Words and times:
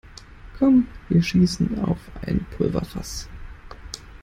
Kommt, 0.57 0.87
wir 1.09 1.21
schießen 1.21 1.79
auf 1.85 1.99
ein 2.25 2.43
Pulverfass! 2.57 3.29